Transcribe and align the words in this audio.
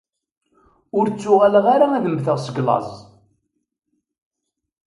Ur 0.97 1.05
ttuɣaleɣ 1.09 1.65
ara 1.73 1.87
ad 1.97 2.05
mmteɣ 2.09 2.37
seg 2.39 2.57
llaẓ. 2.65 2.89